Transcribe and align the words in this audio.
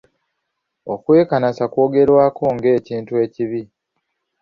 Okwekanasa 0.93 1.65
kwogerwako 1.71 2.43
ng'ekintu 2.55 3.13
ekibi. 3.25 3.61